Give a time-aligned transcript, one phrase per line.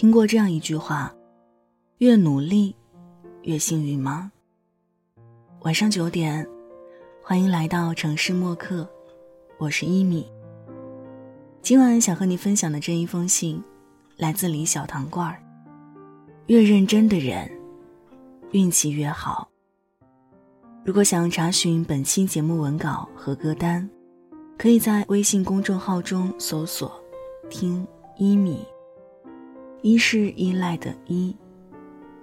[0.00, 1.14] 听过这样一句话：
[1.98, 2.74] 越努力，
[3.42, 4.32] 越幸运吗？
[5.60, 6.48] 晚上九点，
[7.22, 8.88] 欢迎来到城市默客，
[9.58, 10.26] 我是一米。
[11.60, 13.62] 今晚想和你分享的这一封信，
[14.16, 15.38] 来自李小糖罐儿。
[16.46, 17.46] 越认真的人，
[18.52, 19.46] 运气越好。
[20.82, 23.86] 如果想查询本期节目文稿和歌单，
[24.56, 26.90] 可以在微信公众号中搜索
[27.52, 27.86] “听
[28.16, 28.64] 一米”。
[29.82, 31.34] 一是依赖的依，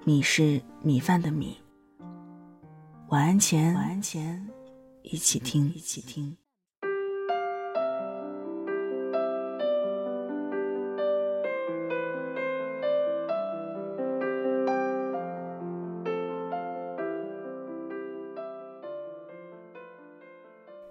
[0.05, 1.57] 米是米饭的米。
[3.09, 4.47] 晚安前，晚安前，
[5.01, 6.37] 一起听，一起听。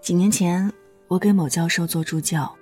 [0.00, 0.72] 几年前，
[1.06, 2.55] 我给某教授做助教。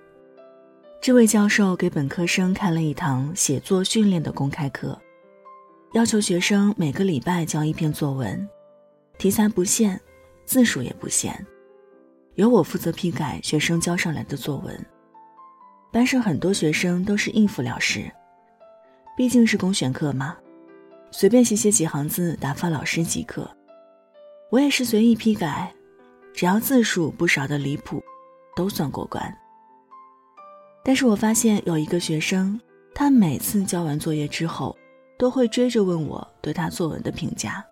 [1.04, 4.98] 这位教授给本科生开了一堂写作训练的公开课，
[5.92, 8.48] 要求学生每个礼拜交一篇作文，
[9.18, 10.00] 题材不限，
[10.46, 11.38] 字数也不限，
[12.36, 14.74] 由我负责批改学生交上来的作文。
[15.92, 18.10] 班上很多学生都是应付了事，
[19.14, 20.34] 毕竟是公选课嘛，
[21.10, 23.46] 随便写写几行字打发老师即可。
[24.48, 25.70] 我也是随意批改，
[26.32, 28.02] 只要字数不少的离谱，
[28.56, 29.30] 都算过关。
[30.84, 32.60] 但是我发现有一个学生，
[32.94, 34.76] 他每次交完作业之后，
[35.18, 37.64] 都会追着问我对他作文的评价。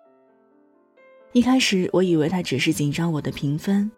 [1.31, 3.91] 一开始我以为他只是紧张我的评分，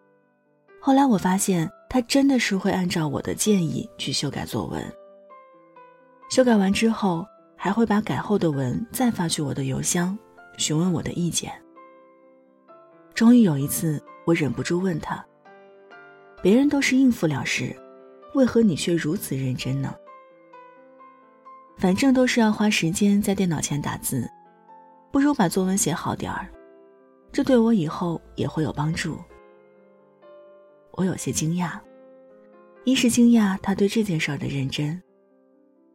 [0.82, 4.84] 后来我发现他真的是会按照我的建议去修改作文。
[6.30, 10.18] 修改完之后，还会把改后的文再发去我的邮箱，
[10.58, 11.52] 询问我的意见。
[13.14, 15.26] 终于有一次，我忍不住问他
[16.44, 17.74] ：“别人都是应付了事。”
[18.36, 19.96] 为何你却如此认真呢？
[21.78, 24.30] 反正都是要花时间在电脑前打字，
[25.10, 26.50] 不如把作文写好点儿，
[27.32, 29.18] 这对我以后也会有帮助。
[30.92, 31.80] 我有些惊讶，
[32.84, 35.02] 一是惊讶他对这件事儿的认真，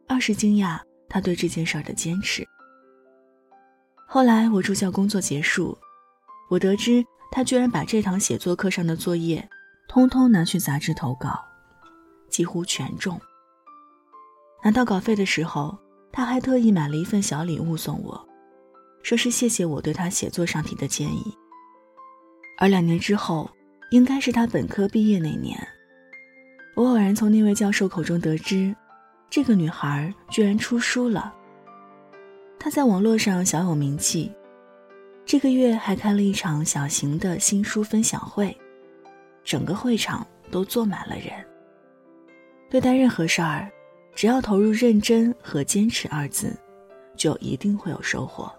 [0.07, 2.43] 二是惊讶他对这件事儿的坚持。
[4.07, 5.77] 后来我助教工作结束，
[6.49, 9.47] 我得知他居然把这堂写作课上的作业，
[9.87, 11.50] 通通拿去杂志投稿。
[12.31, 13.19] 几乎全中。
[14.63, 15.77] 拿到稿费的时候，
[16.11, 18.27] 他还特意买了一份小礼物送我，
[19.03, 21.35] 说是谢谢我对他写作上提的建议。
[22.57, 23.49] 而两年之后，
[23.91, 25.57] 应该是他本科毕业那年，
[26.75, 28.75] 我偶然从那位教授口中得知，
[29.29, 31.33] 这个女孩居然出书了。
[32.59, 34.31] 她在网络上小有名气，
[35.25, 38.55] 这个月还开了一场小型的新书分享会，
[39.43, 41.33] 整个会场都坐满了人。
[42.71, 43.69] 对待任何事儿，
[44.15, 46.57] 只要投入认真和坚持二字，
[47.17, 48.49] 就一定会有收获。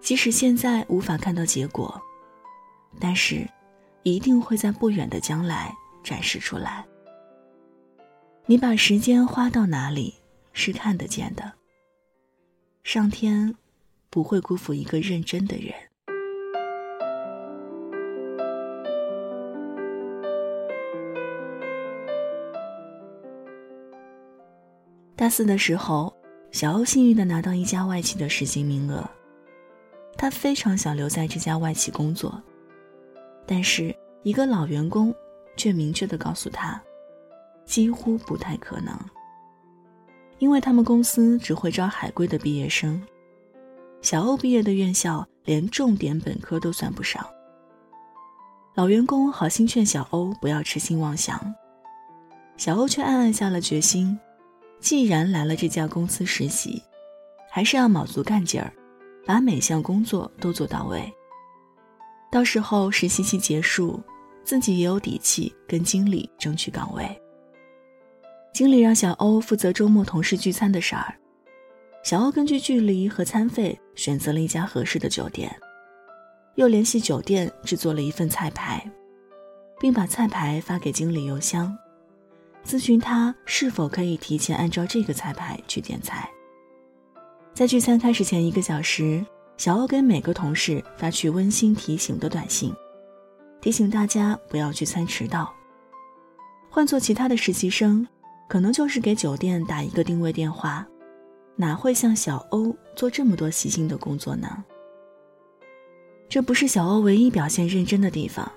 [0.00, 2.00] 即使现在无法看到结果，
[2.98, 3.46] 但是
[4.04, 5.70] 一定会在不远的将来
[6.02, 6.82] 展示出来。
[8.46, 10.14] 你把时间花到哪里，
[10.54, 11.52] 是看得见的。
[12.84, 13.54] 上天
[14.08, 15.74] 不会辜负一个认真的人。
[25.22, 26.12] 大四的时候，
[26.50, 29.08] 小欧幸运的拿到一家外企的实习名额，
[30.18, 32.42] 他非常想留在这家外企工作，
[33.46, 33.94] 但是
[34.24, 35.14] 一个老员工
[35.56, 36.82] 却明确的告诉他，
[37.64, 38.98] 几乎不太可能，
[40.40, 43.00] 因为他们公司只会招海归的毕业生，
[44.00, 47.24] 小欧毕业的院校连重点本科都算不上。
[48.74, 51.54] 老员工好心劝小欧不要痴心妄想，
[52.56, 54.18] 小欧却暗暗下了决心。
[54.82, 56.82] 既然来了这家公司实习，
[57.48, 58.72] 还是要卯足干劲儿，
[59.24, 61.00] 把每项工作都做到位。
[62.32, 64.02] 到时候实习期结束，
[64.42, 67.08] 自己也有底气跟经理争取岗位。
[68.52, 71.14] 经理让小欧负责周末同事聚餐的事儿，
[72.02, 75.54] 小欧根据距离和餐费选择了一家合适的酒店，
[76.56, 78.84] 又联系酒店制作了一份菜牌，
[79.78, 81.72] 并把菜牌发给经理邮箱。
[82.64, 86.28] 咨询他是否可以提前按照这个菜牌去点菜。
[87.52, 89.24] 在聚餐开始前一个小时，
[89.56, 92.74] 小欧给每个同事发去温馨提醒的短信，
[93.60, 95.52] 提醒大家不要聚餐迟到。
[96.70, 98.06] 换做其他的实习生，
[98.48, 100.86] 可能就是给酒店打一个定位电话，
[101.56, 104.64] 哪会像小欧做这么多细心的工作呢？
[106.30, 108.50] 这不是小欧唯一表现认真的地方，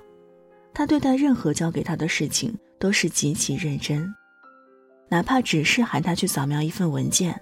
[0.75, 2.55] 他对待任何交给他的事情。
[2.77, 4.13] 都是极其认真，
[5.09, 7.41] 哪怕只是喊他去扫描一份文件，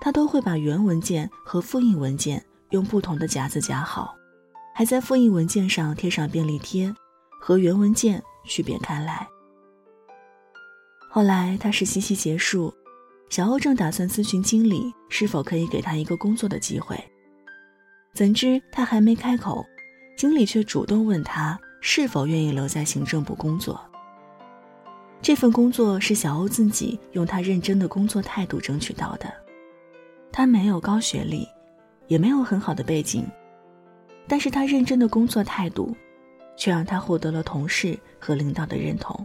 [0.00, 4.16] 他都会把原文件和复印文件用不同的夹子夹好，
[4.74, 6.92] 还在复印文件上贴上便利贴，
[7.38, 9.28] 和原文件区别开来。
[11.10, 12.72] 后来他实习期结束，
[13.28, 16.98] 小欧正打算咨询经理是否可以给他一个工作的机会，
[18.14, 19.64] 怎知他还没开口，
[20.16, 23.80] 经理却主动问他是否愿意留在行政部工作。
[25.22, 29.32] 这份工作是小欧自己用他认真的工作态度争取到的。
[30.32, 31.46] 他没有高学历，
[32.08, 33.24] 也没有很好的背景，
[34.26, 35.96] 但是他认真的工作态度，
[36.56, 39.24] 却让他获得了同事和领导的认同。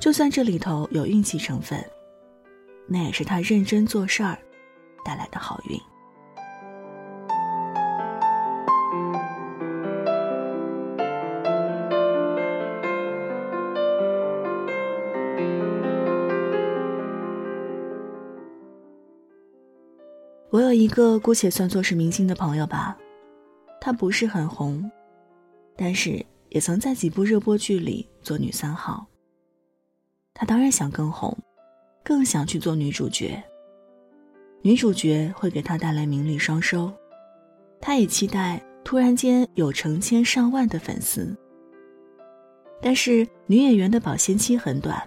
[0.00, 1.78] 就算这里头有运气成分，
[2.88, 4.36] 那也是他认真做事儿
[5.04, 5.78] 带来的好运。
[20.52, 22.94] 我有一个姑且算作是明星的朋友吧，
[23.80, 24.90] 她不是很红，
[25.78, 29.06] 但是也曾在几部热播剧里做女三号。
[30.34, 31.34] 她当然想更红，
[32.04, 33.42] 更想去做女主角。
[34.60, 36.92] 女主角会给她带来名利双收，
[37.80, 41.34] 她也期待突然间有成千上万的粉丝。
[42.82, 45.02] 但是女演员的保鲜期很短，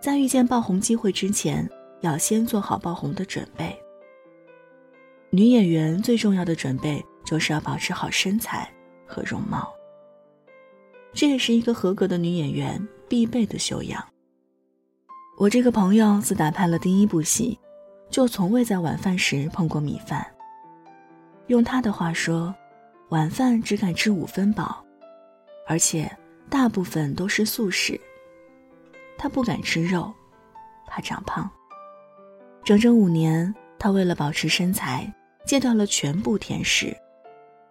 [0.00, 1.70] 在遇见爆红机会之前，
[2.00, 3.80] 要先做好爆红的准备。
[5.32, 8.68] 女演员最重要的准备就是要保持好身材
[9.06, 9.72] 和容貌，
[11.12, 14.04] 这也是一个合格的女演员必备的修养。
[15.38, 17.56] 我这个朋友自打拍了第一部戏，
[18.10, 20.26] 就从未在晚饭时碰过米饭。
[21.46, 22.52] 用他的话说，
[23.10, 24.84] 晚饭只敢吃五分饱，
[25.68, 26.10] 而且
[26.48, 27.98] 大部分都是素食。
[29.16, 30.12] 他不敢吃肉，
[30.88, 31.48] 怕长胖。
[32.64, 35.08] 整整五年，他为了保持身材。
[35.44, 36.96] 戒掉了全部甜食，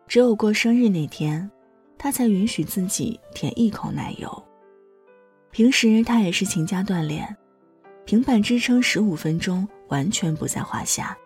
[0.08, 1.50] 只有过生日那天，
[1.98, 4.44] 他才允许自己舔一口奶油。
[5.52, 7.36] 平时他也是勤加锻炼，
[8.06, 11.18] 平板支撑十五分钟完全不在话下，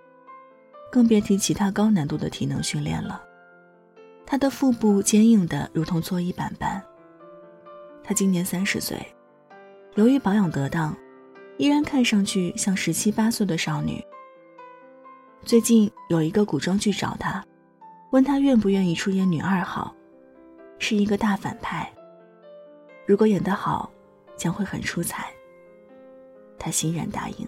[0.92, 3.22] 更别提其他高难度的体能训练了。
[4.26, 6.82] 他的腹部坚硬的如同搓衣板般。
[8.04, 8.98] 他今年三十岁，
[9.96, 10.96] 由于保养得当，
[11.58, 14.04] 依然看上去像十七八岁的少女。
[15.46, 17.46] 最近有一个古装剧找他，
[18.12, 19.94] 问他愿不愿意出演女二号，
[20.80, 21.92] 是一个大反派。
[23.06, 23.92] 如果演得好，
[24.38, 25.34] 将会很出彩。
[26.58, 27.48] 他欣然答应。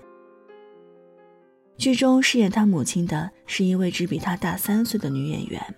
[1.78, 5.76] 剧中饰演他母亲的是一位只比他大三岁的女演员，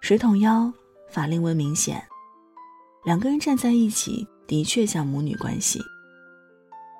[0.00, 0.72] 水桶腰，
[1.08, 2.00] 法令纹明显，
[3.04, 5.80] 两个人站在一起的确像母女关系。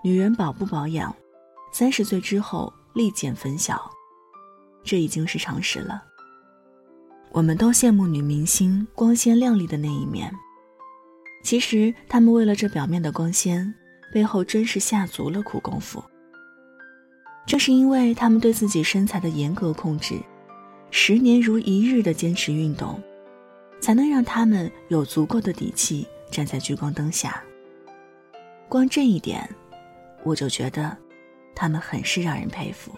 [0.02, 1.14] 女人保不保养，
[1.72, 3.88] 三十岁之后立见分晓。
[4.86, 6.02] 这已经是常识了。
[7.32, 10.32] 我们都羡慕女明星光鲜亮丽的那一面，
[11.42, 13.74] 其实她们为了这表面的光鲜，
[14.14, 16.02] 背后真是下足了苦功夫。
[17.46, 20.18] 正是因为她们对自己身材的严格控制，
[20.90, 22.98] 十年如一日的坚持运动，
[23.80, 27.42] 才能让她们有足够的底气站在聚光灯下。
[28.68, 29.48] 光这一点，
[30.24, 30.96] 我就觉得，
[31.54, 32.92] 她们很是让人佩服。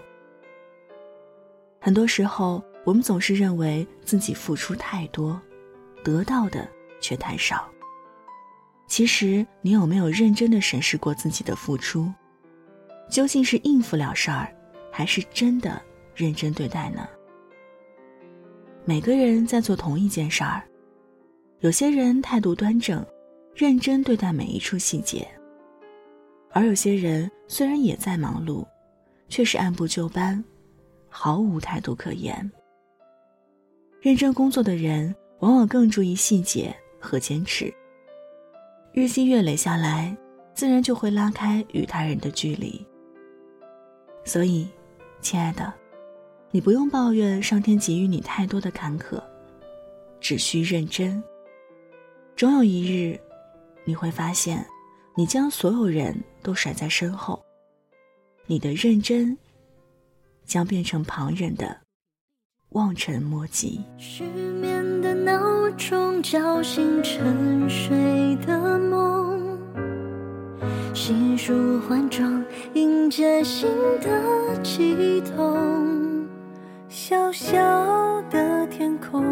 [1.80, 5.40] 很多时候，我们总是认为自己付出太多，
[6.02, 6.68] 得到的
[7.00, 7.68] 却太少。
[8.86, 12.12] 其实，你有没有认真的审视过自己的付出？
[13.08, 14.52] 究竟是应付了事儿，
[14.90, 15.80] 还是真的
[16.14, 17.08] 认真对待呢？
[18.84, 20.62] 每个人在做同一件事儿，
[21.60, 23.04] 有些人态度端正，
[23.54, 25.26] 认真对待每一处细节；
[26.50, 28.66] 而有些人虽然也在忙碌，
[29.28, 30.42] 却是按部就班。
[31.20, 32.48] 毫无态度可言。
[34.00, 37.74] 认真工作的人往往更注意细节和坚持。
[38.92, 40.16] 日积月累下来，
[40.54, 42.86] 自然就会拉开与他人的距离。
[44.24, 44.68] 所以，
[45.20, 45.74] 亲爱的，
[46.52, 49.20] 你不用抱怨上天给予你太多的坎坷，
[50.20, 51.20] 只需认真。
[52.36, 53.18] 终有一日，
[53.84, 54.64] 你会发现，
[55.16, 57.44] 你将所有人都甩在身后，
[58.46, 59.36] 你的认真。
[60.48, 61.76] 将变成旁人的
[62.70, 63.84] 望尘莫及。
[63.98, 69.58] 失眠的闹钟叫醒沉睡的梦，
[70.94, 72.42] 细数换装
[72.74, 73.68] 迎接新
[74.00, 76.26] 的悸动。
[76.88, 77.54] 小小
[78.30, 79.22] 的天空，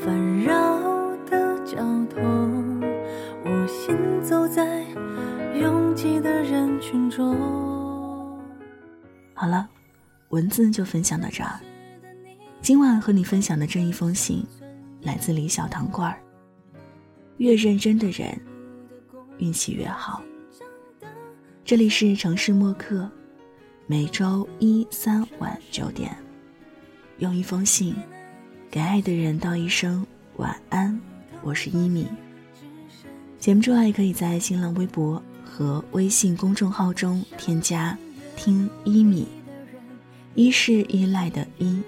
[0.00, 0.52] 烦扰
[1.24, 1.76] 的交
[2.14, 2.80] 通，
[3.44, 4.84] 我行走在
[5.58, 7.34] 拥挤的人群中。
[9.32, 9.68] 好了，
[10.34, 11.60] 文字就分享到这儿。
[12.60, 14.44] 今晚和你分享的这一封信，
[15.02, 16.18] 来自李小糖罐儿。
[17.36, 18.36] 越认真的人，
[19.38, 20.20] 运气越好。
[21.64, 23.08] 这里是城市默客，
[23.86, 26.12] 每周一、三晚九点，
[27.18, 27.94] 用一封信
[28.68, 30.04] 给爱的人道一声
[30.38, 31.00] 晚安。
[31.42, 32.08] 我是一米。
[33.38, 37.96] 节目之外，可以在新浪微博和微信公众号中添加
[38.34, 39.28] “听一米”，
[40.34, 41.80] 一是依赖的依，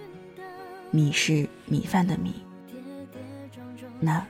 [0.91, 2.33] 米是米饭的米。
[3.99, 4.25] 那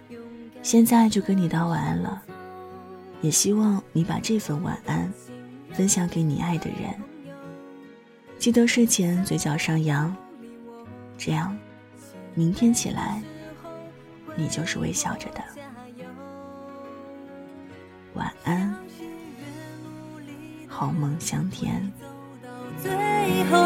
[0.63, 2.23] 现在就跟你道晚安了，
[3.21, 5.13] 也希望你把这份晚安
[5.73, 6.95] 分享给你爱的人。
[8.39, 10.15] 记得睡前嘴角上扬，
[11.19, 11.57] 这样
[12.35, 13.23] 明天起来
[14.35, 15.45] 你就是微笑着的。
[18.15, 18.75] 晚安，
[20.67, 21.93] 好梦香甜。
[22.83, 22.93] 最
[23.45, 23.57] 后，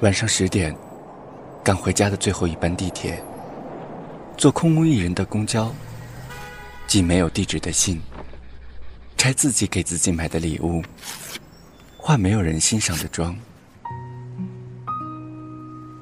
[0.00, 0.74] 晚上十点，
[1.62, 3.22] 赶回家的最后一班地铁，
[4.34, 5.70] 坐空无一人的公交，
[6.86, 8.00] 寄没有地址的信，
[9.18, 10.82] 拆自己给自己买的礼物，
[12.10, 13.38] 化没有人欣赏的妆。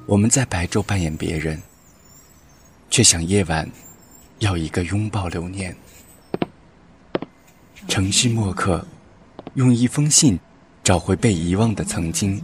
[0.07, 1.61] 我们在白昼扮演别人，
[2.89, 3.69] 却想夜晚
[4.39, 5.75] 要一个拥抱留念。
[7.87, 8.83] 城市默客，
[9.53, 10.39] 用一封信
[10.83, 12.41] 找回被遗忘的曾经。